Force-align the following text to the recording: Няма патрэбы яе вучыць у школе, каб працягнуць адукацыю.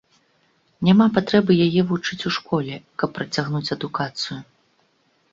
Няма 0.87 1.05
патрэбы 1.17 1.57
яе 1.65 1.81
вучыць 1.91 2.19
у 2.29 2.33
школе, 2.37 2.75
каб 3.03 3.13
працягнуць 3.19 3.73
адукацыю. 3.77 4.39